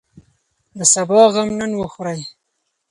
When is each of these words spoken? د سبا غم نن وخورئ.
د 0.77 0.79
سبا 0.93 1.21
غم 1.33 1.49
نن 1.59 1.71
وخورئ. 1.79 2.19